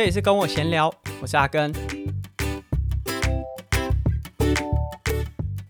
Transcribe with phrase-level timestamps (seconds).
[0.00, 1.70] 这里是跟我闲聊，我是阿根。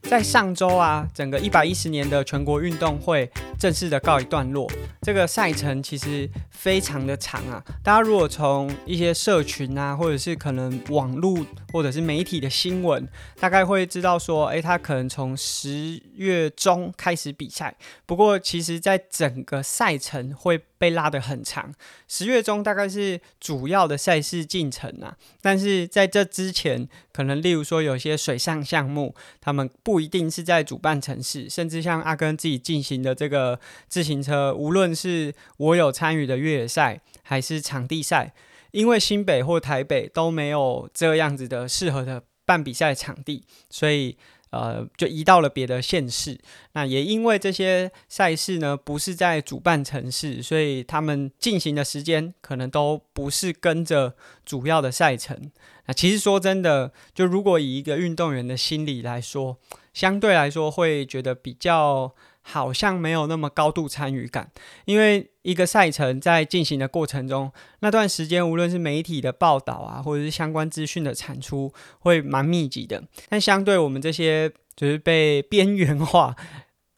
[0.03, 3.29] 在上周啊，整个一百一十年的全国运动会
[3.59, 4.71] 正式的告一段落。
[5.03, 6.31] 这个赛程其实
[6.61, 11.39] 非常的长啊，大家如果从一些社群啊，或者是可能网络
[11.73, 17.75] 或者是媒体的新闻，大概会知道说，诶，他可能从十月中开始比赛。
[18.05, 21.73] 不过，其实在整个赛程会被拉得很长，
[22.07, 25.17] 十月中大概是主要的赛事进程啊。
[25.41, 38.35] 但是在这之前，可能例如说有些水上项目，他们不一定是在主办城市，甚至像阿根自己进行的这个自行车，无论是我有参与的越越野赛，还是场地赛，
[38.73, 44.17] 因为新北或台北都没有这样子的适合的办比赛场地，所以
[44.51, 46.39] 呃就移到了别的县市。
[46.73, 54.15] 那也因为这些赛事呢不是在主办城市，所以他们进行的时间可能都不是跟着
[54.45, 55.51] 主要的赛程。
[55.87, 59.59] 那其实说真的，就如果以一个运动员的心理来说，
[59.95, 62.15] 相对来说会觉得比较。
[62.51, 64.51] 好像没有那么高度参与感，
[64.85, 73.03] 因为一个赛程在进行的过程中，那段时间无论是媒体的报道啊，或者是相关资讯的产出，会蛮密集的。
[73.29, 76.35] 但相对我们这些就是被边缘化，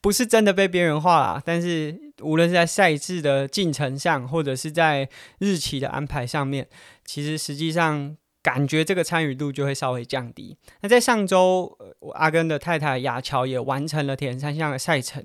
[0.01, 6.67] 不是真的被边缘化啦，但是无论是在赛制的进程上，或者是在日期的安排上面，
[7.05, 8.17] 其实实际上。
[8.43, 10.57] 感觉这个参与度就会稍微降低。
[10.81, 11.79] 那在上周，
[12.15, 15.25] 阿根的太太雅乔也完成了铁人三项的赛程。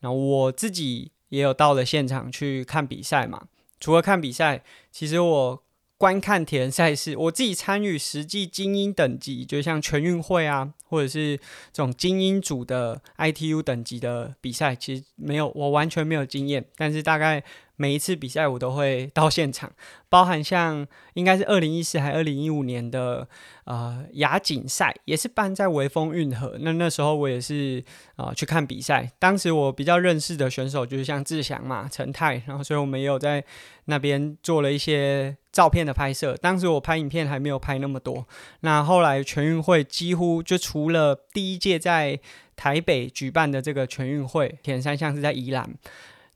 [0.00, 3.46] 那我自己也有到了现场去看比赛嘛。
[3.80, 5.62] 除了看比赛，其实我
[5.96, 11.36] 观看铁人赛事，我自己参与实际精英等级，就像全运会啊，或者是
[11.72, 16.64] 这种精英组的 ITU 等级的比赛，其实没有，我完全没有经验。
[16.76, 17.42] 但是大概。
[17.78, 19.72] 每一次比赛我都会到现场，
[20.08, 23.26] 包含像应该是二零一四还二零一五年的
[23.64, 26.56] 呃亚锦赛，也是办在微风运河。
[26.60, 27.82] 那那时候我也是
[28.16, 33.44] 啊、去看比赛，当时我比较认识的选手就是像志祥嘛、陈泰，然后所以我们也有在
[33.84, 36.36] 那边做了一些照片的拍摄。
[36.36, 38.26] 当时我拍影片还没有拍那么多。
[38.62, 42.18] 那后来全运会几乎就除了第一届在
[42.56, 45.72] 台北举办的这个全运会，前三项是在宜兰。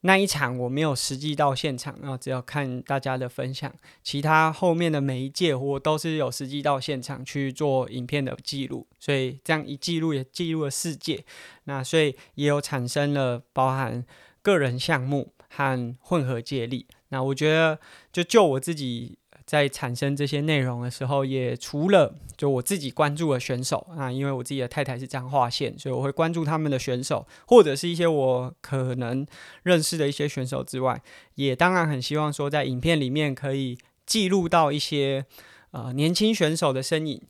[0.02, 3.72] 那一场我没有实际到现场，然后只要看大家的分享。
[4.02, 11.24] 其他后面的每一届我都是有实际到现场去做影片的记录，所以这样一记录也记录了四届。
[11.64, 14.04] 那所以也有产生了包含
[14.42, 16.86] 个人项目和混合接力。
[17.08, 17.78] 那我觉得
[18.12, 19.18] 就就我自己。
[19.52, 29.26] 在产生这些内容的时候，也除了就我自己关注的选手啊，因为我自己的太太是彰化线，所以我会关注他们的选手，或者是一些我可能
[29.64, 30.98] 认识的一些选手之外，
[31.34, 33.76] 也当然很希望说在影片里面可以
[34.06, 35.26] 记录到一些
[35.72, 37.20] 呃年轻选手的身影。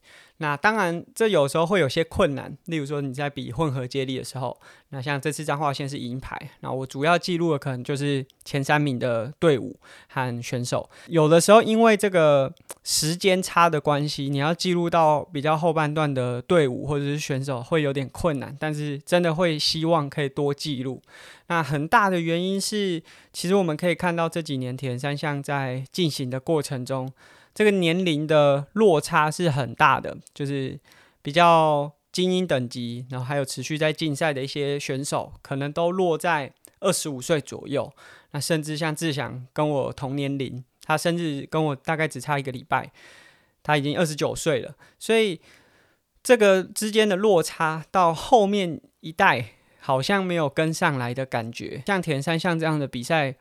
[0.43, 2.53] 那当然，这有时候会有些困难。
[2.65, 10.91] 例如说，你在比混合接力的时候，那像这次彰化县是银牌，那我主要记录的可能就是前三名的队伍和选手。
[11.07, 12.53] 有的时候，因为这个
[12.83, 18.57] 时间差的关系，你要记录到比较后半段的队伍或者是选手会有点困难。
[18.59, 21.01] 但是真的会希望可以多记录。
[21.47, 23.01] 那很大的原因是，
[23.33, 27.09] 其实我们可以看到这几年铁人三项在进行的过程中。
[27.55, 30.81] 这个年龄的落差是很大的，就是
[31.21, 37.93] 比较精英等级，然后还有持续在竞赛的一些选手，可能都落在二十五岁左右。
[38.31, 42.91] 那甚至像志祥跟我同年龄，他生日跟我大概只差一个礼拜，
[43.63, 44.75] 他已经二十九岁了。
[44.99, 45.39] 所以
[46.23, 51.83] 这个之间的落差到后面一代好像没有跟上来的感觉。
[51.87, 53.35] 像铁人三项这样的比赛，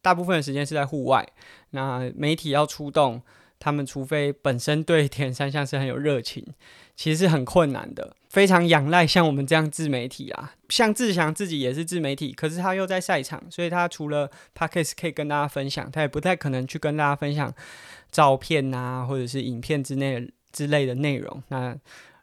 [0.00, 1.28] 大部分的时间是在户外，
[1.70, 3.22] 那媒体要出动。
[3.58, 6.44] 他们除非本身对田三项是很有热情，
[6.94, 10.54] 其实是很困难的，非常仰赖像我们这样自媒体啊。
[10.68, 17.52] 像志祥自己也是自媒体，可是他又在赛场，所以他除了 Podcast 可以跟大家分享，他也不太可能去跟大家分享
[18.10, 21.42] 照片啊，或者是影片之内之类的内容。
[21.48, 21.76] 那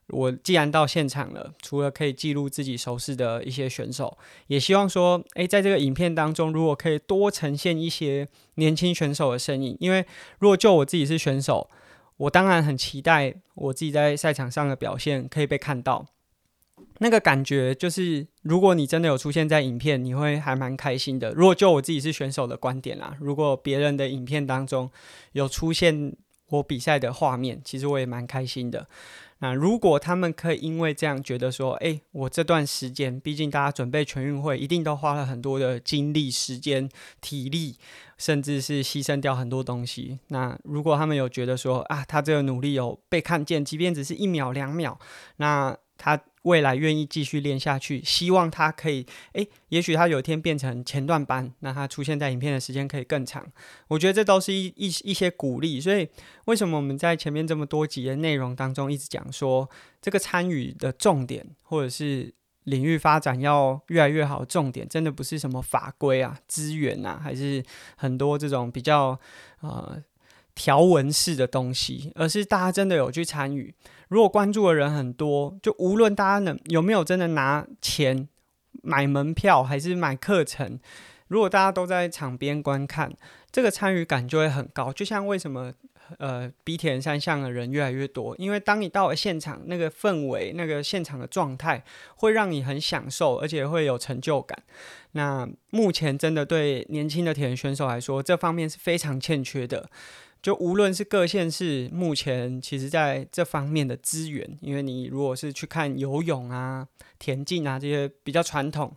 [0.09, 4.17] 我既然到现场了，除了可以记录自己熟悉的一些选手，
[4.47, 10.05] 也希望说，诶，在这个影片当中，如果可以多呈现一些年轻选手的身影，因为
[10.39, 11.69] 如果就我自己是选手，
[12.17, 16.05] 我当然很期待我自己在赛场上的表现可以被看到。
[16.99, 21.31] 那个感觉就是，如果你真的有出现在影片，你会还蛮开心的。
[21.31, 24.91] 如果就我自己是选手的观点啦，如果别人的影片当中
[25.31, 26.15] 有出现
[26.49, 28.87] 我比赛的画面，其实我也蛮开心的。
[29.43, 36.87] 那如果他们可以因为这样觉得说，哎，我这段时间，毕竟大家准备全运会，一定都花了很多的精力、时间、
[37.19, 37.75] 体力，
[38.17, 40.17] 甚至是牺牲掉很多东西。
[40.29, 44.97] 那如果他们有觉得说，啊，他这个努力有被看见，即便只是一秒、两秒，
[45.35, 46.17] 那他。
[46.43, 53.45] 未来愿意继续练下去，希望他可以，诶，也许他有一天变成前段班，那他出现在影片的时间可以更长。
[53.87, 55.81] 我觉得这都是一一一些鼓励。
[55.81, 56.07] 所以，
[56.45, 59.69] 为什么我们在前面这么多集的内容当中一直讲说，
[60.01, 67.63] 这个参与的重点，或者是领域发展要越来越好重点，真的不是什么法规啊、资源啊，还是
[67.95, 69.19] 很多这种比较
[69.61, 70.03] 呃。
[70.55, 73.73] 条文式的东西，而是大家真的有去参与。
[74.09, 78.27] 如果关注的人很多，就无论大家能有没有真的拿钱
[78.83, 80.79] 买门票，还是买课程，
[81.27, 83.11] 如果大家都在场边观看，
[83.51, 84.93] 这个参与感就会很高。
[84.93, 85.73] 就像为什么
[86.19, 91.83] 呃比铁人三项的人越来越多，因为当你到了现场，那个氛围、那个现场的状态，
[92.17, 94.61] 会让你很享受，而且会有成就感。
[95.13, 99.89] 那目前真的对年轻的铁人选手来说，这方面是非常欠缺的。
[100.43, 106.85] 就无论是各县市，目前其实在这方面的资源，因为你如果是去看游泳啊、
[107.17, 108.93] 田径啊这些比较传统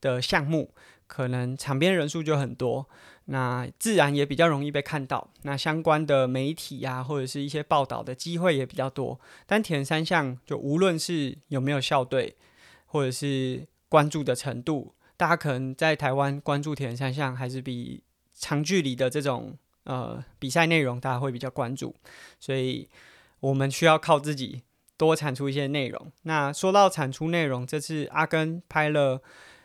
[0.00, 0.74] 的项目，
[1.06, 2.88] 可能场边人数就很多，
[3.26, 5.30] 那自然也比较容易被看到。
[5.42, 9.20] 那相关的媒体啊，或者是一些报道的机会也比较多。
[9.46, 12.34] 但铁人三项，就无论是有没有校队，
[12.86, 18.02] 或者是关注的程度，大家可能在台湾关注铁人三项，还是比
[18.34, 19.56] 长距离的这种。
[19.88, 21.94] 呃，比赛内容大家会比较关注，
[22.38, 22.86] 所以
[23.40, 24.60] 我们需要靠自己
[24.98, 26.12] 多产出一些内容。
[26.24, 29.22] 那说到产出内容，这次阿根拍了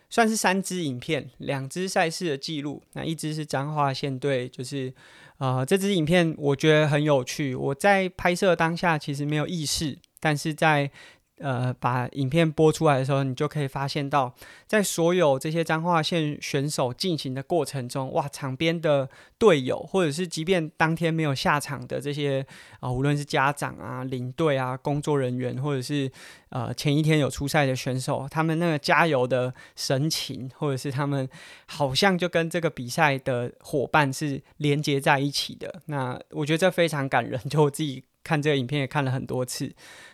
[0.10, 4.94] 算是三支影片，两支赛事的记录，那一支是彰化县队，就是
[5.40, 7.54] 呃这支影片我觉得很有趣。
[7.54, 10.90] 我在拍摄当下其实没有意识，但是在
[11.40, 14.34] 呃，把影片播出来的时候，你就可以发现到，
[14.68, 19.10] 在所有这些彰化县选手进行的过程中，哇，场边的
[19.40, 22.46] 队友，或者是即便当天没有下场的这些
[22.80, 26.10] 啊、无论是家长啊、领队啊、工作人员，或者是
[26.50, 31.28] 呃前一天有出赛的选手，他们那个加油的神情，或者是他们
[31.66, 35.82] 好像就跟这个比赛的伙伴是连接在一起的。
[35.88, 39.74] 那我觉得这非常感人，就我自己看这个影片也看了很多次。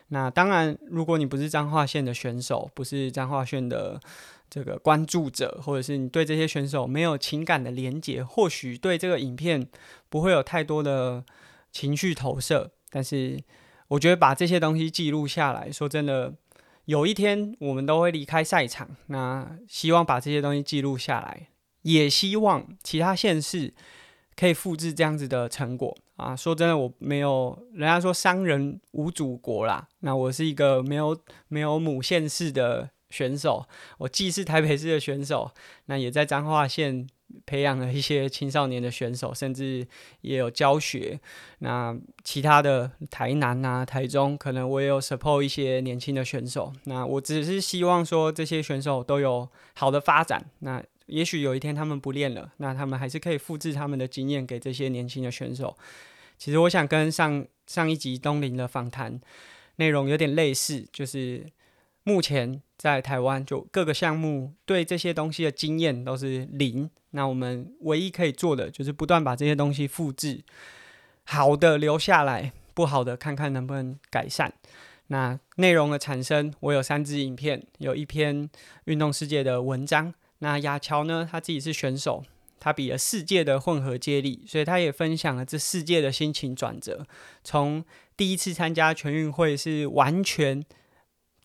[0.10, 4.00] 那当然，如果你不是彰化县的选手，不是彰化县的
[4.50, 9.68] 这个关注者，或者是你对这些选手没有情感的连结，或许对这个影片
[10.10, 11.24] 不会有太多的
[11.72, 12.72] 情绪投射。
[12.90, 13.40] 但是，
[13.90, 16.34] 我觉得把这些东西记录下来，说真的，
[16.86, 18.90] 有一天我们都会离开赛场。
[19.08, 21.50] 那希望把这些东西记录下来，
[21.84, 23.76] 也希望其他县市
[24.36, 25.96] 可以复制这样子的成果。
[26.20, 29.88] 啊，说真的，我没有，人家说商人无祖国啦。
[30.02, 31.18] 那我是一个没有
[31.48, 33.66] 没有母县市的选手，
[34.00, 35.50] 我既是台北市的选手，
[35.86, 37.08] 那也在彰化县
[37.46, 39.88] 培养了一些青少年的选手，甚至
[40.20, 41.20] 也有教学。
[41.60, 46.74] 那其他的台南啊、台中，可能我也有 support 一些年轻的选手。
[46.84, 50.46] 那我只是希望说，这些选手都有好的发展。
[50.60, 55.76] 那也许有一天他们不练了，那他们还是可以复制他们的经验给这些年轻的选手。
[56.40, 59.20] 其实我想跟上上一集东林的访谈
[59.76, 61.46] 内容有点类似，就是
[62.04, 70.42] 目前在台湾就各个项目对这些东西的经验都是零，那我们唯一可以做的就是不断把这些东西复制，
[71.26, 74.54] 好的留下来，不好的看看能不能改善。
[75.08, 78.50] 那内容的产生，我有三支影片，有一篇
[78.86, 80.14] 运动世界的文章。
[80.40, 82.24] 那亚乔呢，他自己是选手。
[82.60, 87.06] 他比了世界的混合接力，所以他也分享了这世界的心情转折。
[87.44, 87.84] 从
[88.18, 90.64] 第一次参加全运会是完全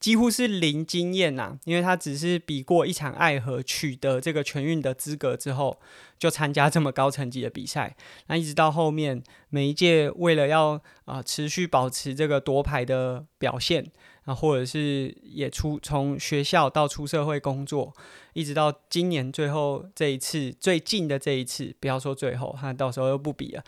[0.01, 5.81] 几乎是零经验呐，因为他只是比过一场爱河，取得这个全运的资格之后，
[6.19, 7.97] 就参加这么高成绩的比赛。
[8.27, 13.91] 那一直到后面每一届，为了要啊、持续保持这个夺牌的表现。
[14.25, 17.93] 啊，或者是也出从学校到出社会工作，
[18.33, 23.63] 一直到今年最后这一次最近的这一次，不要说最后，他到时候又不比了，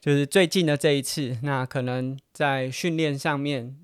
[0.00, 3.76] 就是最近的这一次，那可能在训练上面，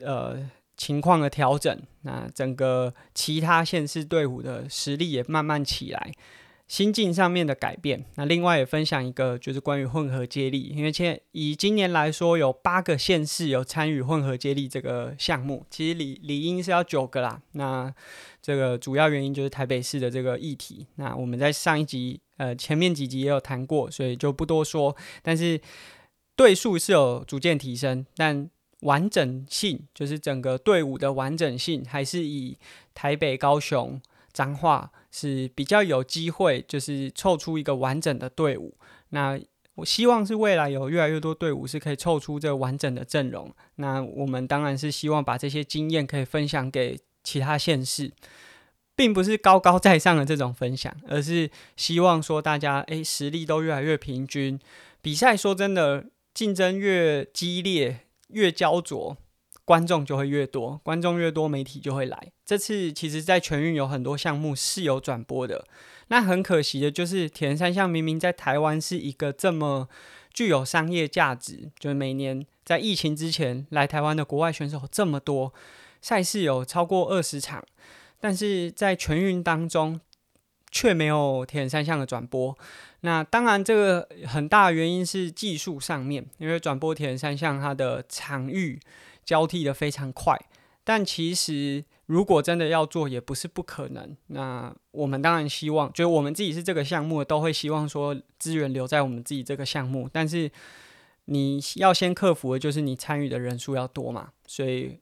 [0.00, 6.12] 呃，情况的调整，那整个其他县市队伍的实力也慢慢起来。
[6.68, 17.40] 心境上面的改变，那另外也分享一个，就是关于混合接力，因为现以今年来说，有八个县市有参与混合接力这个项目，其实理理应是要九个啦。
[17.52, 17.94] 那
[18.42, 24.96] 这个主要原因就是台北市的这个议题，那我们在上一集呃前面几集也有谈过，所以就不多说。
[25.22, 25.60] 但是
[26.34, 32.58] 队数是有逐渐提升，但完整性，就是整个队伍的完整性，还是以
[32.92, 34.00] 台北、高雄、
[34.32, 38.76] 彰化是比较有机会，就是凑出一个完整的队伍。
[39.08, 39.40] 那
[39.76, 43.50] 我希望是未来有越来越多队伍是可以凑出这完整的阵容。
[43.76, 48.12] 那我们当然是希望把这些经验可以分享给其他县市，
[48.94, 54.60] 并不是高高在上的这种分享，而是希望说大家诶实力都越来越平均。
[55.00, 56.04] 比赛说真的，
[56.34, 59.16] 竞争越激烈、越焦灼，
[59.64, 62.32] 观众就会越多，观众越多，媒体就会来。
[62.46, 65.66] 这次其实，在全运有很多项目是有转播的。
[66.08, 69.88] 那很可惜的就是，铁人三项明明在台湾是一个这么
[70.32, 75.52] 具有商业价值，就是每年在疫情之前来台湾的国外选手这么多，
[76.00, 77.64] 赛事有超过二十场，
[78.20, 80.00] 但是在全运当中
[80.70, 82.56] 却没有铁人三项的转播。
[83.00, 88.78] 那当然，这个很大的原因是技术上面，因为转播铁人三项它的场域
[89.24, 90.40] 交替的非常快。
[90.84, 94.16] 但其实如果真的要做，也不是不可能。
[94.28, 100.08] 那我们当然希望，就我们自己是这个项目，都会希望说资源留在我们自己这个项目。
[100.12, 100.50] 但是
[101.26, 104.30] 你要先克服的就是你参与的人数要多嘛。
[104.46, 104.98] 所以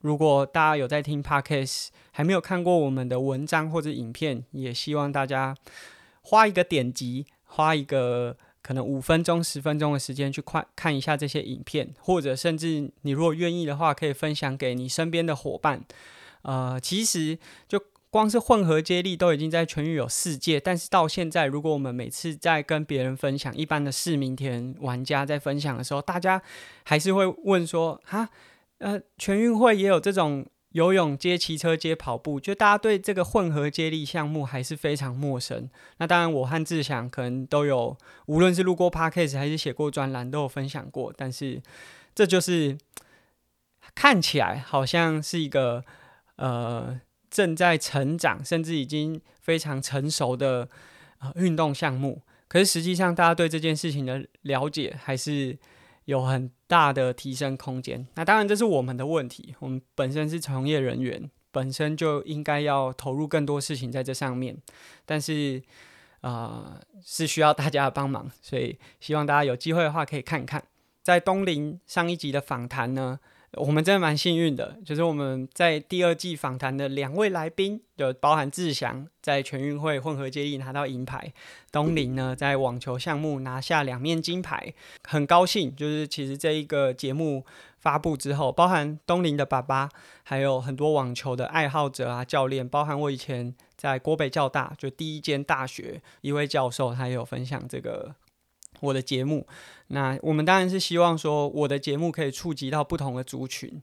[0.00, 5.56] 如果大家有在听 Podcast，还没有看过我们的文章或者影片，也希望大家
[6.22, 7.26] 花一个点击。
[7.50, 15.82] 花一个可能五分钟、十分钟的时间去看看一下这些影片，或者甚至你如果愿意的话，可以分享给你身边的伙伴。
[16.42, 26.42] 呃，其实就光是混合接力都已经在全运有四届，但是到现在，如果我们每次在跟别人分享，一般的市民田玩家在分享的时候，大家
[26.84, 28.28] 还是会问说：“哈，
[28.78, 35.68] 呃，全运会也有这种？”游泳接骑车接跑步，就大家对这个混合接力项目还是非常陌生。
[35.96, 41.10] 那当然，我和志祥可能都有，无论是录过 podcast 还是写过专栏，都有分享过。
[41.16, 41.62] 但是，
[42.14, 42.76] 这就是
[43.94, 45.82] 看起来好像是一个
[46.38, 50.68] 呃正在成长，甚至已经非常成熟的
[51.18, 52.22] 呃运动项目。
[52.48, 55.58] 可是实际上，大家对这件事情的了解还是
[56.06, 58.08] 有很大的提升空间。
[58.14, 59.54] 那当然，这是我们的问题。
[59.58, 64.56] 我们本身是从业人员，本身就应该要投入更多事情在这上面。
[65.04, 65.62] 但是，
[66.22, 70.64] 呃，是需要大家的帮忙，所以希望大家有机会的话可以看一看。
[71.02, 73.20] 在东林上一集的访谈呢，
[73.52, 81.32] 我们真的蛮幸运的，就是我们在第二季访谈的两位来宾，就包含志祥在全运会混合接力拿到银牌，
[81.72, 84.74] 东林呢在网球项目拿下两面金牌，
[85.04, 85.74] 很高兴。
[85.74, 87.44] 就是其实这一个节目
[87.78, 89.88] 发布之后，包含东林的爸爸，
[90.22, 98.14] 还有很多网球的爱好者啊、教练，包含我以前在国北教大就第一间大学一位教授，他也有分享这个。
[98.80, 99.46] 我的节目，
[99.88, 103.82] 那我们当然是希望说，我的节目可以触及到不同的族群，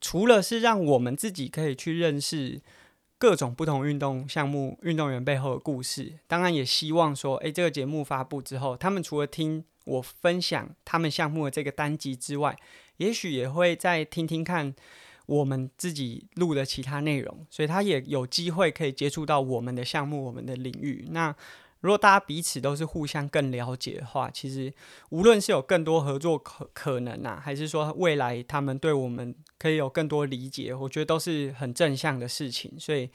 [0.00, 2.60] 除了是让我们自己可以去认识
[3.18, 12.56] 各种不同运动项目运动员背后的故事，当然也希望说，诶，这个节目发布之后，他们除了听我分享他们项目的这个单集之外，
[12.96, 14.74] 也许也会再听听看
[15.26, 21.06] 我们自己录的其他内容，所以他也有机会可以接触到我们的项目、我们的领域。
[21.10, 21.34] 那
[21.82, 24.72] 如果大家彼此都是互相更了解的话，其实
[25.10, 32.72] 无论是有更多合作可可能啊，还是说未来他们对我们可以有更多理解，我觉得都是很正向的事情。
[32.78, 33.10] 所以，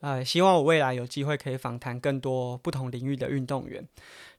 [0.00, 3.86] 呃，希望我未来有机会可以访谈更多不同领域的运动员。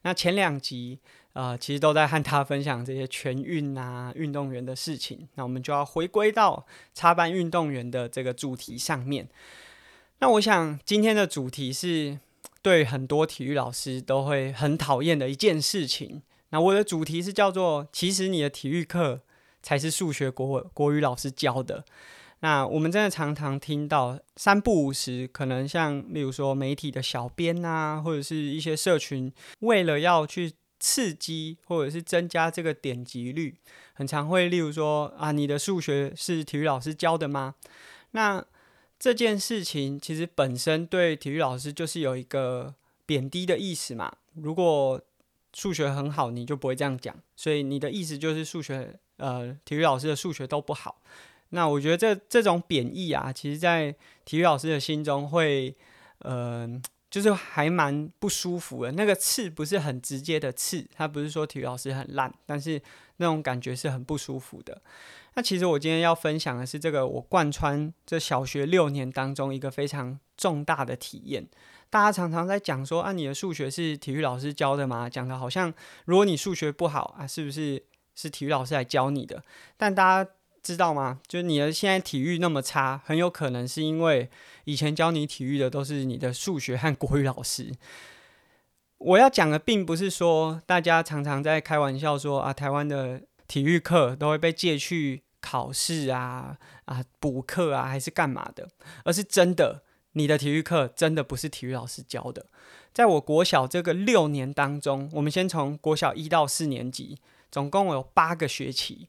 [0.02, 0.98] 那前两集，
[1.34, 5.28] 呃，其实都在和他分享这些全运啊运动员的事情。
[5.36, 9.28] 那我们就要回归到插班运动员的这个主题上面。
[10.18, 12.18] 那我想今天的主题是。
[12.62, 16.22] 对很多体育老师都会很讨厌的一件事情。
[16.50, 19.20] 那我的主题是叫做“其实你的体育课
[19.62, 21.84] 才是数学国国语老师教的”。
[22.42, 33.56] 那我们真的常常听到三不五时，可能像例如说媒体的小编啊，或者是一些社群，为了要去刺激或者是增加这个点击率，
[33.92, 37.54] 很常会例如说啊，你的数学是体育老师教的吗？
[38.12, 38.42] 那
[39.00, 42.74] 这件事情其实本身对体育老师就是有一个
[43.06, 44.12] 贬低的意思嘛。
[44.34, 45.00] 如果
[45.54, 47.16] 数学很好，你就不会这样讲。
[47.34, 51.00] 所以你的意思就是数学，呃，体育老师的数学都不好。
[51.48, 55.74] 那我觉得这这种贬义啊，其实在体育老师的心中会，
[56.18, 56.68] 呃，
[57.10, 58.92] 就是还蛮不舒服的。
[58.92, 62.80] 那个刺不是很直接的刺，他不是说体育老师很烂，但是
[63.16, 64.80] 那种感觉是很不舒服的。
[65.34, 71.48] 那其实我今天要分享的是这个我贯穿这小学六年当中一个非常重大的体验。
[71.88, 75.08] 大家常常在讲说啊，你的数学是体育老师教的吗？
[75.08, 75.72] 讲的好像
[76.04, 77.82] 如果你数学不好啊，是不是
[78.14, 79.42] 是体育老师来教你的？
[79.76, 80.30] 但大家
[80.62, 81.20] 知道吗？
[81.26, 84.30] 就是你的现在体育那么差，很有可能是因为
[84.64, 87.72] 以前教你体育的都是你的数学和国语老师。
[88.98, 98.68] 我要讲的并不是说大家常常在开玩笑说啊，台湾的体育课都会被借去考试啊啊补课啊，还是干嘛的，
[99.02, 99.82] 而是真的。
[100.12, 102.46] 你的体育课真的不是体育老师教的。
[102.92, 107.18] 在我国小这个六年当中，我们先从国小一到四年级，
[107.50, 109.08] 总共有八个学期。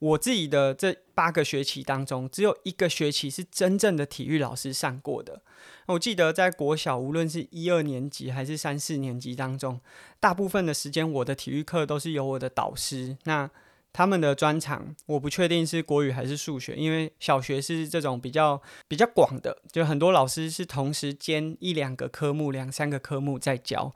[0.00, 5.42] 我自己的这八个学期当中，只有一个学期是真正的体育老师上过的。
[5.86, 9.80] 我记得在国小，无论是一二年级还是三四年级当中，
[10.18, 13.16] 大部分的时间我的体育课都是由我的导师。
[13.24, 13.50] 那
[13.92, 23.94] 他们的专长我不确定是国语还是数学，因为小学是这种比较比较广的，就很多老师是同时兼一两个科目、两三个科目在教。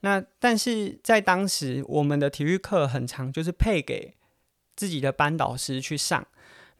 [0.00, 4.14] 那但是在当时，我们的体育课很长，就是配给
[4.74, 6.26] 自己的班导师去上。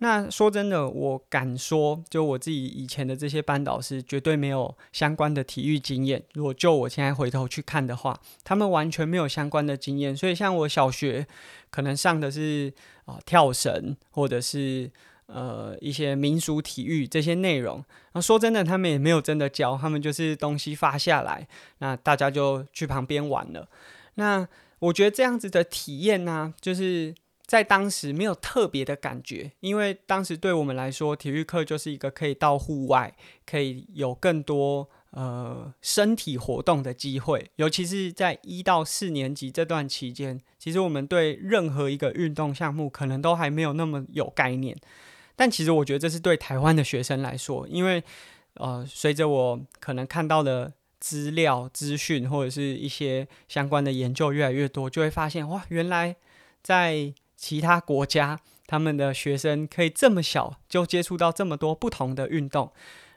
[0.03, 6.21] 那说真的，我敢说，就我自己以前的这些班导师，绝对没有相关的体育经验。
[6.33, 10.17] 如果就我现在回头去看的话，他们完全没有相关的经验。
[10.17, 11.25] 所以，像我小学
[11.71, 12.73] 可能上的是
[13.05, 14.91] 啊、跳绳，或者是
[15.27, 17.85] 呃一些民俗体育这些内容。
[18.15, 21.47] 那说真的，他们也没有真的教，他们就是东西发下来，
[21.79, 23.69] 那大家就去旁边玩了。
[24.17, 24.49] 那
[24.81, 27.15] 我觉得这样子的体验呢、就是。
[27.47, 37.51] 在当时没有特别的感觉，因为当时对我们来说，体育课就是一个可以到户外，可以有更多呃身体活动的机会。
[37.57, 44.77] 尤其是在一到四年级这段期间，其实我们对任何一个运动项目可能都还没有那么有概念。
[45.37, 48.03] 但其实我觉得这是对台湾的学生来说，因为
[48.55, 56.15] 呃，随着我可能看到的资料、资讯或者是一些相关的研究越来越多，就会发现哇，原来
[56.63, 62.73] 在其他国家，他们的学生可以这么小就接触到这么多不同的运动。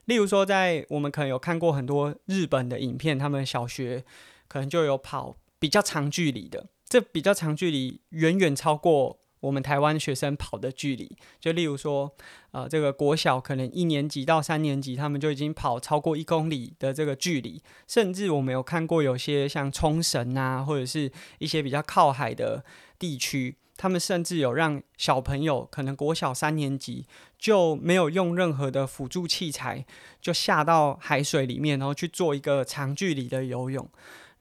[0.05, 4.04] 例如说，在我们可能有看过很多日本的影片，他们小学
[4.47, 6.65] 可能就有跑比较长距离的。
[6.89, 11.15] 这比较长距离远远超过我们台湾学生跑的距离。
[11.39, 12.12] 就例如说，
[12.49, 17.62] 呃，这个国小可能一年级到三年级，他们就已经跑超过一公里的这个距离。
[17.88, 22.65] 甚至我们有看过有些像冲绳啊，或者是一些比较靠海的
[22.97, 23.58] 地区。
[23.77, 27.05] 他们甚至有让小朋友可能国小三年级
[27.38, 29.85] 就没有用任何的辅助器材，
[30.21, 33.88] 就下到海水里面，然后去做一个长距离的游泳。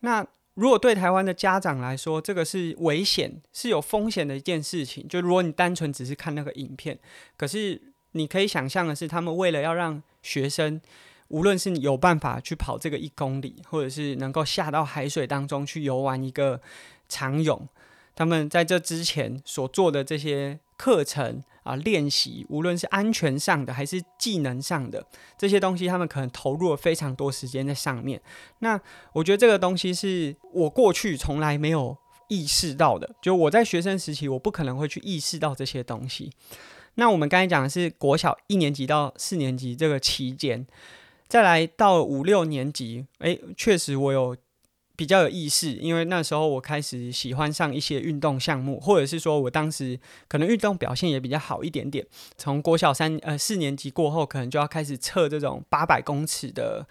[0.00, 5.06] 那如果对台湾的家长来说，这个是危险、是有风险的一件事情。
[5.08, 6.96] 就如果你单纯只是看那个影片，
[7.36, 10.80] 可是你可以想象的是，他们为了要让学生，
[11.26, 16.60] 无论是你有办法去跑这个一公里，或者是能够下到海水当中去游玩一个
[17.08, 17.68] 长泳。
[18.14, 25.04] 他们在这之前所做的这些课程啊、练习，无论是安全上的还是技能上的
[25.38, 28.20] 这些东西，他们可能投入了非常多时间在上面。
[28.58, 28.78] 那
[29.14, 31.96] 我觉得这个东西是我过去从来没有
[32.28, 36.30] 意识到的，就我在学生时期，我不可能会去意识到这些东西。
[36.96, 40.66] 那我们刚才讲的是国小一年级到四年级这个期间，
[41.26, 44.36] 再来到五六年级，诶，确实我有。
[44.96, 52.06] 比较有意识，因为那时候我开始喜欢上一些运动项目，或者是说我当时可能运动表现也比较好一点点。
[52.36, 56.86] 从国小三呃四年级过后，可能就要开始测这种八百公尺的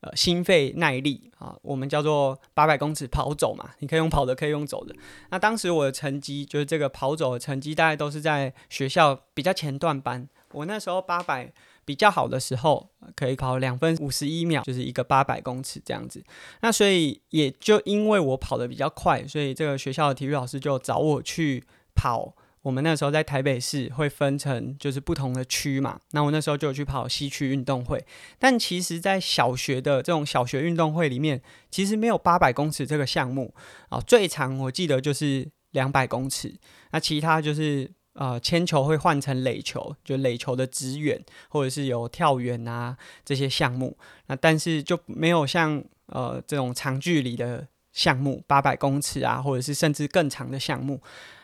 [0.00, 4.94] 呃心肺耐力啊，我们叫做八百公尺跑走嘛，你可以用跑的，可以用走的。
[5.30, 10.28] 那当时我的成绩就是这个跑走的成绩，大概都是在学校比较前段班。
[10.52, 11.52] 我那时候八百。
[11.88, 16.22] 比较好的时候可以跑两分五十一秒，就是一个八百公尺这样子。
[16.60, 21.64] 那所以也就因为我跑得比较快，所以这个学校的体育老师就找我去
[21.96, 22.36] 跑。
[22.62, 28.04] 我们那时候在台北市会分成就是不同的区嘛，那我那时候就去跑西区运动会。
[28.38, 33.54] 但其实，在小学的这种小学运动会里面，其实没有八百公尺这个项目
[33.88, 36.54] 啊，最长我记得就是两百公尺，
[36.92, 37.90] 那其他就是。
[38.20, 43.96] 呃，铅球会换成垒球，就垒球的掷远，或者是有跳远啊这些项目。
[44.26, 51.00] 那但是就没有像呃这种长距离的项目，八百公尺啊，或者是甚至更长的项目。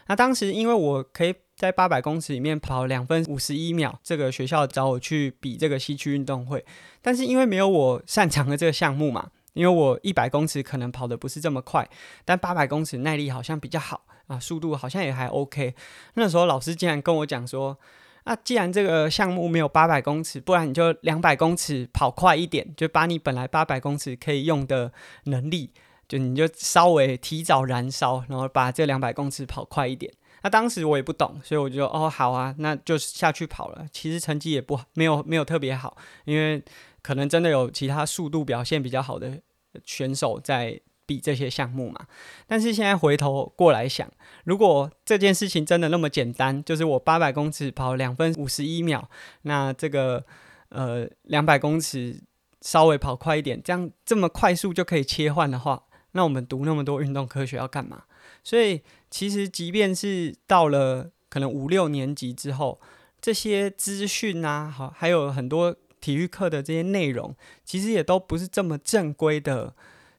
[0.09, 6.65] 那当时因为我可以在八百公尺里面跑两分五十一秒，这个学校找我去比这个西区运动会，
[7.01, 11.89] 但是因为没有我擅长的这个项目嘛，因为我一百公尺可能跑得不是这么快，
[12.25, 14.05] 但八百公尺耐力好像比较好。
[14.27, 15.75] 啊，速度好像也还 OK。
[16.15, 17.79] 那时候老师竟然跟我讲说
[18.25, 24.93] ：“啊，既然这个项目没有八百公尺，不然你就两百公尺跑快一点，就把你本来八百公尺可以用的
[25.25, 25.73] 能力，
[26.09, 30.13] 就你就稍微提早燃烧，然后把这两百公尺跑快一点。
[30.43, 33.87] 那当时我也不懂，所以我就哦好啊，那就是下去跑了。
[33.91, 36.63] 其实成绩也不好没有没有特别好，因为
[37.03, 39.41] 可能真的有其他速度表现比较好的
[39.85, 42.07] 选手在比这些项目嘛。
[42.47, 44.11] 但是现在回头过来想，
[44.45, 49.09] 如果这件事情真的那么简单，就是我八百公尺跑两分五十一秒，
[49.43, 50.25] 那这个
[50.69, 52.23] 呃两百公尺
[52.61, 58.05] 稍微跑快一点，这样这么快速就可以切换的话，那我们读那么多运动科学要干嘛？
[58.43, 62.81] 所以，其实即便是到了可能五六年级之后，
[63.21, 69.75] 这些资讯啊，好，还有很多体育课的这些内容，其实也都不是这么正规的。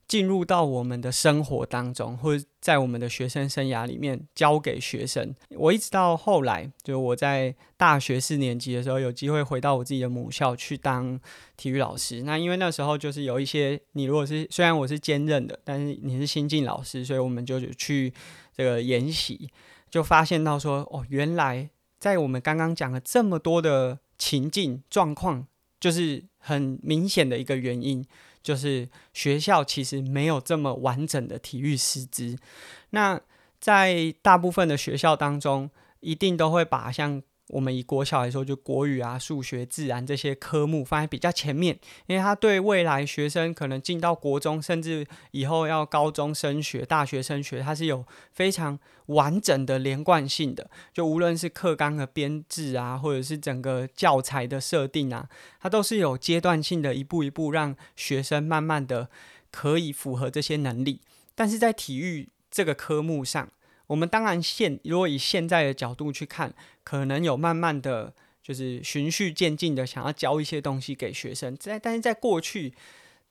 [0.08, 5.34] 进入到我们的生活当中，或者在我们的学生生涯里面教给学生。
[5.50, 11.20] 我一直到后来，就我在大学四年级的时候，有机会回到我自己的母校去当
[11.58, 12.22] 体育老师。
[12.22, 18.14] 那因为那时候就是有一些，你如果是虽然我是兼任的，但是你是新进老师，所以我们就去
[18.56, 19.50] 这个研习，
[19.90, 25.48] 就发现到说，哦，原来在我们刚刚讲了这么多的情境状况，
[25.80, 28.06] 就是很明显的一个原因。
[28.46, 32.38] 就是学校其实没有这么完整的体育师资，
[32.92, 33.20] 那
[33.60, 37.24] 在大部分的学校当中，一定都会把像。
[37.50, 41.78] 我们以国小来说，就国语啊、数学、自然这些科目放在比较前面，
[42.08, 50.68] 因为它对未来学生可能进到国中，甚至以后要高中升学、大学升学，它是有非常完整的连贯性的。
[50.92, 55.30] 就无论是课纲的编制啊，或者是整个教材的设定啊，
[55.62, 59.10] 它都是有阶段性的，一步一步让学生慢慢的
[59.52, 61.02] 可以符合这些能力。
[61.36, 63.50] 但是在体育这个科目上，
[63.88, 72.74] 我们当然现如果以现在的角度去看，可能有慢慢的就是循序渐进的想要教一些东西给学生，在但是在过去，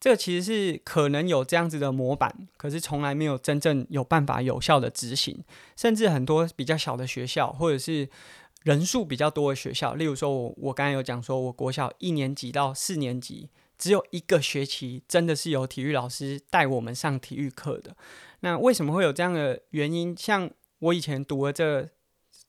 [0.00, 5.42] 这其实是可能有这样子的模板，可是从来没有真正有办法有效的执行，
[5.76, 8.08] 甚至很多比较小的学校或者是
[8.64, 17.96] 人数比较多的学校，例如说我我刚才有讲说，我国小一年级到四年级只有一个学期真的是由体育老师带我们上体育课的。
[18.44, 20.14] 那为什么会有这样的原因？
[20.14, 21.88] 像我以前读的这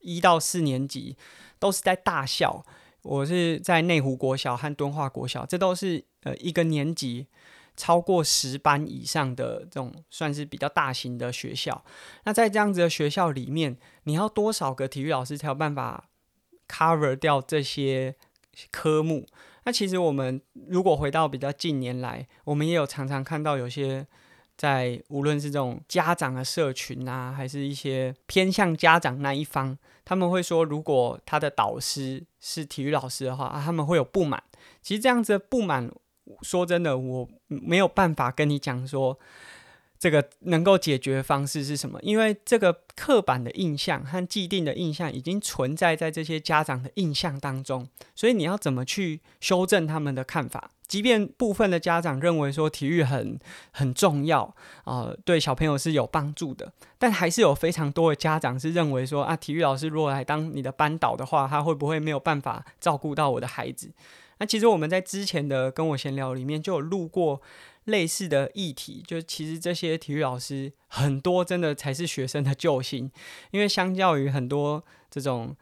[0.00, 1.16] 一到四年级，
[1.58, 2.62] 都是在大校，
[3.00, 7.28] 我是在内湖国小和敦化国小，这都是呃一个年级
[7.78, 11.82] 超过十班以上的这种算是比较大型的学校。
[12.24, 16.10] 那在这样子的学校里面，你要多少个体育老师才有办法
[16.68, 18.14] cover 掉这些
[18.70, 19.26] 科目？
[19.64, 24.06] 那其实我们如果回到比较近年来，我们也有常常看到有些。
[24.56, 34.42] 在无论是这种家长的社群啊，还是一些偏向家长那一方，他们会说，如果他的导师是体育老师的话，啊，他们会有不满。
[34.82, 35.90] 其实这样子不满，
[36.42, 39.18] 说真的，我没有办法跟你讲说。
[39.98, 41.98] 这个能够解决方式是什么？
[42.02, 50.70] 因为这个刻板的印象和既定的印象已经存在在这些家长的印象当中，所以你要怎么去修正他们的看法？
[50.86, 53.38] 即便部分的家长认为说体育很
[53.72, 54.42] 很重要
[54.84, 63.90] 啊，呃，对小朋友是有帮助的，但还是有非常多的家长是认为说啊，体育老师如果来当你的班导的话，他会不会没有办法照顾到我的孩子？
[64.38, 67.40] 那其实我们在之前的跟我闲聊里面就有录过。
[67.86, 73.08] 类似的议题，就其实这些体育老师很多真的才是学生的救星，
[73.52, 75.54] 因为相较于很多这种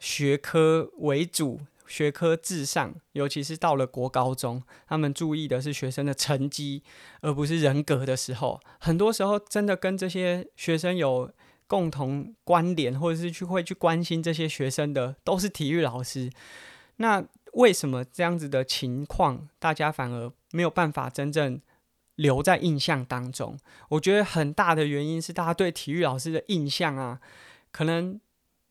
[0.00, 6.82] 学科为主、学科至上，尤其是到了国高中，他们注意的是学生的成绩，
[7.22, 11.32] 而不是人格的时候，很多时候真的跟这些学生有
[11.66, 16.30] 共同关联，或者是去会去关心这些学生的，都是体育老师。
[16.96, 17.24] 那
[17.54, 21.60] 为什么这样子的情况，大家反而没有办法真正
[22.16, 23.58] 留在印象当中，
[23.90, 27.20] 我觉得很大的原因是大家对体育老师的印象啊，
[27.72, 28.20] 可能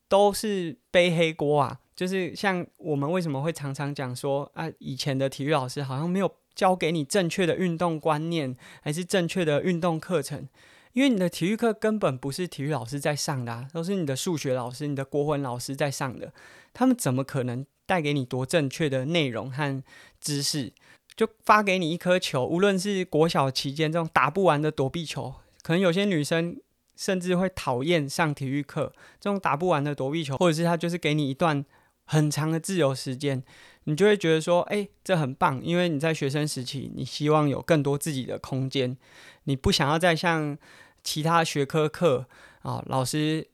[0.08, 1.80] 都是背黑锅啊。
[1.98, 10.48] 就是像我们为什么会常常讲说啊，以前的体育老师好像没有教给你正确的运动观念，还是正确的运动课程，
[10.92, 16.32] 因为你的体育课根本不是体育老师在上的啊，都是你的数学老师、你的国文老师在上的，
[16.72, 19.82] 他们怎么可能带给你多正确的内容和
[20.20, 20.72] 知识？
[21.16, 25.34] 就发给你一颗球，无论是国小期间这种打不完的躲避球，
[25.64, 26.60] 可能有些女生
[26.94, 28.92] 甚至会讨厌上体育课。
[29.18, 31.64] 这种打不完的躲避球，或者是他就是给你一段
[32.10, 33.44] 很长的自由时间，
[33.84, 38.96] 你就会觉得说，哎，这很棒，因为你在学生时期，你希望有更多自己的空间，
[39.44, 40.56] 你不想要再像
[41.04, 42.26] 其他学科课
[42.62, 43.46] 啊，老师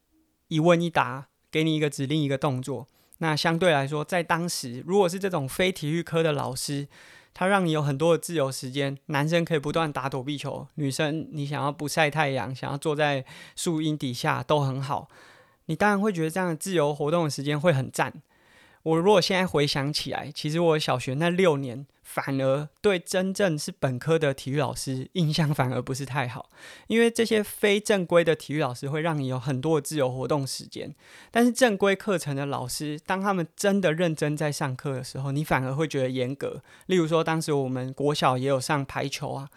[0.46, 2.86] 一问一答，给你一个指令一个动作。
[3.18, 6.86] 那相对来说，在当时，如果是这种非体育科的老师，
[7.32, 13.24] 他让你有很多的自由时间，男生可以不断打躲避球，女生你想要不晒太阳，想要坐在
[13.56, 15.08] 树荫底下都很好。
[15.66, 18.12] 你当然会觉得这样自由活动的时间会很赞。
[18.84, 21.84] 我如果现在回想起来，其实我小学那六年。
[22.04, 26.48] 反而对真正是本科的体育老师印象反而不是太好，
[26.86, 30.94] 因为这些非正规的体育老师会让你有很多的自由活动时间，
[31.32, 36.62] 但是正规课程的老师，当他们真的认真在上课的时候，你反而会觉得严格。
[36.86, 39.48] 例如说，当时我们国小也有上排球啊。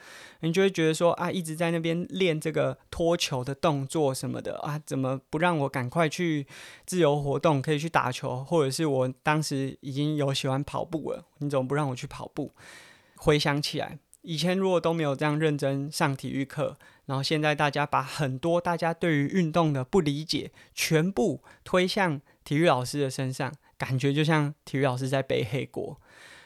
[0.42, 6.46] 你就会觉得说啊，一直在那边练这个脱球的动作什么的啊，怎么不让我赶快去
[6.86, 12.52] 自由活动，可以去打球，或者是我当时已经有喜欢跑步了，你怎么不让我去跑步？
[13.16, 26.00] 回想起来，以前如果都没有这样认真上体育课，然后现在大家把很多大家对于运动的不理解，全部推向体育老师的身上，感觉就像体育老师在背黑锅。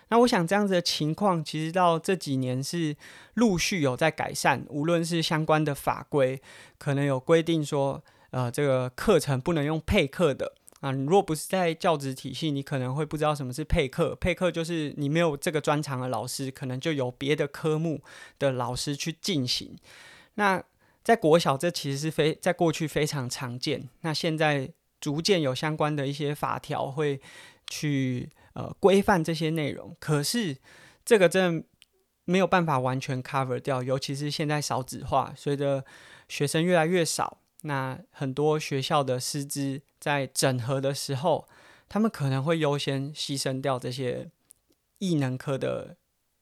[0.10, 2.96] 那我想这样子的情况，其实到这几年是
[3.36, 4.66] 陆续有在改善。
[4.70, 6.42] 无论是相关的法规，
[6.78, 10.92] 可能有规定说，呃，这个课程不能用配课的啊。
[10.92, 14.14] 你若不是在教职体系，你可能会不知道什么是配课。
[14.16, 18.02] 配课就是你没有这个专长的老师，可能就由别的科目
[18.38, 19.76] 的老师去进行。
[20.34, 20.62] 那
[21.02, 23.90] 在国小，这其实是非在过去非常常见。
[24.02, 27.22] 那现在逐渐有相关的一些法条会
[27.68, 28.30] 去。
[28.54, 30.58] 呃，规范这些内容，可是
[31.06, 31.66] 这个真的
[32.26, 35.86] 没有办法完全 cover 掉，尤其是现在少子化，随着
[36.28, 41.48] 学生越来越少，那很多学校的师资在整合的时候，
[41.90, 44.30] 他们可能会优先牺牲掉这些
[45.00, 45.96] 异能科的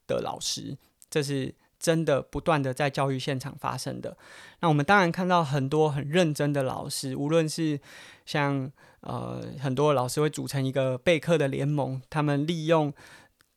[0.08, 0.78] 的老师，
[1.10, 4.18] 这是真的不断的在教育现场发生的。
[4.60, 7.80] 那我们当然看到很多很认真的老师，无论是
[8.26, 8.72] 像。
[9.02, 12.94] 呃，很多老师会组成一个备课的联盟，他们利用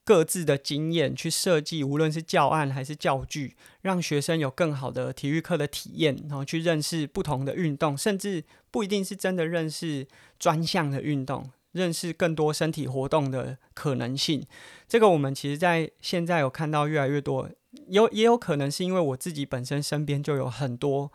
[0.04, 10.06] 各自的经验去设计，无论是教案还是教具，让学生有更好的体育课的体验，然后去认识不同的运动，甚至不一定是真的认识
[10.40, 14.44] 专项的运动，认识更多身体活动的可能性。
[14.88, 17.48] 这个我们其实，在现在有看到越来越多，
[17.86, 21.12] 有也有可能是因为我自己本身身边就有很多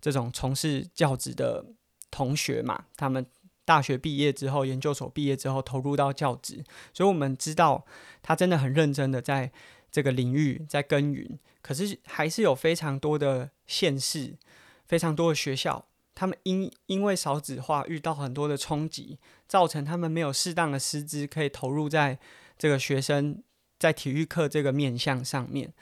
[0.00, 1.66] 这种从事教职的
[2.10, 3.26] 同学嘛，他们。
[3.70, 7.86] 大学毕业之后，研究所毕业之后，投入到教职，所以我们知道
[8.20, 9.52] 他真的很认真的在
[9.92, 11.38] 这个领域在耕耘。
[11.62, 14.34] 可是还是有非常多的县市，
[14.88, 22.18] 非常多的学校，他们因因为少子化遇到很多的冲击，造成他们没有适当的师资可以投入在
[22.58, 23.40] 这个学生
[23.78, 25.72] 在体育课这个面向上面。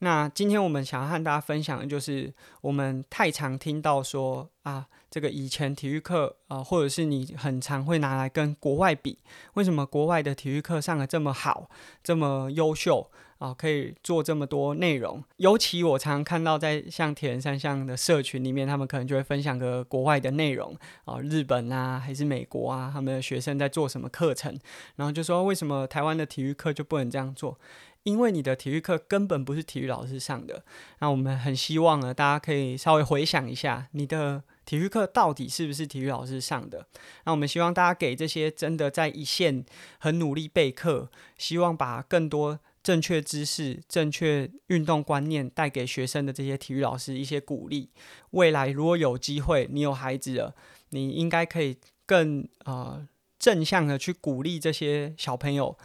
[0.00, 4.86] 那今天我们想要和大家分享的就是，我们太常听到说啊。
[5.10, 9.16] 这个以前体育课啊、或者是你很常会拿来跟国外比，
[9.54, 11.70] 为什么国外的体育课上的这么好，
[12.04, 15.24] 这么优秀啊、可以做这么多内容？
[15.38, 24.58] 尤其我常常看到在像铁人三项的社群里面，他们可能就会分享个国外的内容啊、日本啊，还是美国啊，他们的学生在做什么课程，
[24.96, 27.58] 然后就说为什么台湾的体育课就不能这样做？
[28.02, 30.64] 因为你的体育课根本不是体育老师上的。
[31.00, 34.42] 那我们很希望呢，大家可以稍微回想一下你的。
[34.68, 36.86] 体育课到底是不是体育老师上的？
[37.24, 39.64] 那我们希望大家给这些真的在一线
[39.98, 47.88] 很努力备课，希望把更多正确知识、正确运动观念带给学生的这些体育老师一些鼓励。
[48.32, 50.54] 未来如果有机会，你有孩子了，
[50.90, 53.08] 你应该可以更呃
[53.38, 55.78] 正向的去鼓励这些小朋友。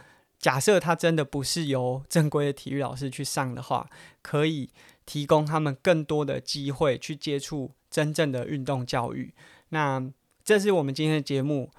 [0.44, 3.88] 假设他真的不是由正规的体育老师去上的话，
[4.20, 4.68] 可以
[5.06, 7.72] 提供他们更多的机会去接触。
[7.88, 9.32] 真正的运动教育，
[9.68, 10.04] 那
[10.44, 11.70] 这是我们今天的节目，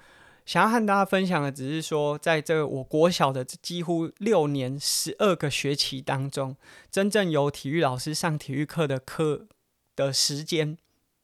[0.46, 6.56] 想要和大家分享的，只是说，在这我国小的几乎六年十二个学期当中，
[6.90, 9.46] 真正由体育老师上体育课的课
[9.94, 10.78] 的时间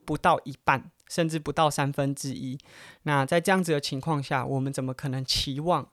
[0.04, 2.58] 不到一半，甚至不到三分之一。
[3.04, 5.88] 那在这样子的情况下，我们怎么可能期望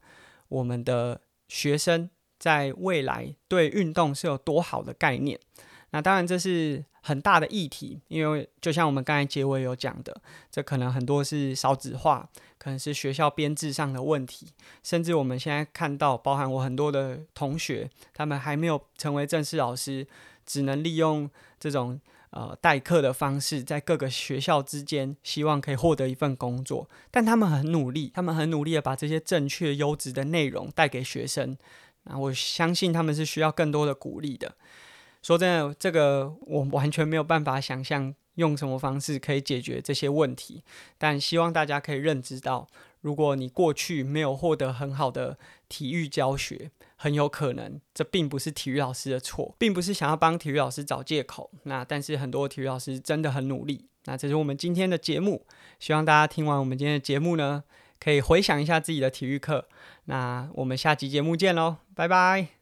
[0.50, 5.38] 我们的学生在未来对运动是有多好的概念？
[5.90, 6.86] 那当然这是。
[7.02, 14.48] 很大的议题，因为就像我们刚才结尾有讲的，这可能很多是少子化，可能是学校编制上的问题，
[14.84, 20.06] 甚至我们现在看到，包含我很多的同学，他们还没有成为正式老师，
[20.46, 22.00] 只能利用这种
[22.32, 26.90] 呃代课的方式，在各个学校之间，希望可以获得一份工作。
[27.10, 31.58] 但他们很努力，他们很努力的把这些正确优质的内容带给学生，
[32.04, 34.56] 那我相信他们是需要更多的鼓励的。
[35.22, 40.64] 说真的，这个我完全没有办法想象用什么方式可以解决这些问题。
[40.98, 42.68] 但希望大家可以认知到，
[43.02, 51.50] 如果你过去没有获得很好的体育教学，很有可能这并不是体育老师的错，并不是想要帮体育老师找借口。
[51.64, 55.46] 那但是很多体育老师真的很努力，那这是我们今天的节目，
[55.80, 57.64] 希望大家听完我们今天的节目呢，
[58.00, 59.70] 可以回想一下自己的体育课。
[60.06, 62.59] 那我们下期节目见喽，拜拜。